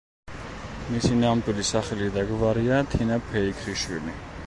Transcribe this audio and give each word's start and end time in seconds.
მისი 0.93 1.19
ნამდვილი 1.19 1.67
სახელი 1.73 2.09
და 2.17 2.25
გვარია 2.33 2.83
თინა 2.95 3.23
ფეიქრიშვილი. 3.31 4.21